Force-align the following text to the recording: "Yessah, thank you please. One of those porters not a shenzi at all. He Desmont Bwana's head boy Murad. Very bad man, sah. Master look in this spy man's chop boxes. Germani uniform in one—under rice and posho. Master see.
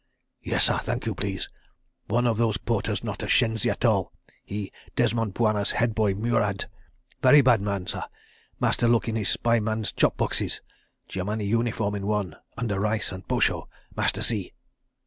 "Yessah, 0.41 0.79
thank 0.79 1.05
you 1.05 1.13
please. 1.13 1.47
One 2.07 2.25
of 2.25 2.37
those 2.37 2.57
porters 2.57 3.03
not 3.03 3.21
a 3.21 3.27
shenzi 3.27 3.69
at 3.69 3.85
all. 3.85 4.11
He 4.43 4.71
Desmont 4.95 5.35
Bwana's 5.35 5.73
head 5.73 5.93
boy 5.93 6.15
Murad. 6.15 6.65
Very 7.21 7.41
bad 7.41 7.61
man, 7.61 7.85
sah. 7.85 8.07
Master 8.59 8.87
look 8.87 9.07
in 9.07 9.13
this 9.13 9.29
spy 9.29 9.59
man's 9.59 9.91
chop 9.91 10.17
boxes. 10.17 10.59
Germani 11.07 11.45
uniform 11.45 11.93
in 11.93 12.07
one—under 12.07 12.79
rice 12.79 13.11
and 13.11 13.27
posho. 13.27 13.67
Master 13.95 14.23
see. 14.23 14.53